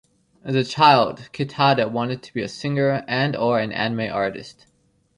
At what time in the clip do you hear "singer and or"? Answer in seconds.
2.49-3.59